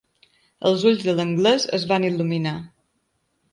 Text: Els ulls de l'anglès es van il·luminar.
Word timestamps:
Els 0.69 0.85
ulls 0.91 1.03
de 1.09 1.15
l'anglès 1.19 1.69
es 1.79 1.87
van 1.93 2.09
il·luminar. 2.11 2.57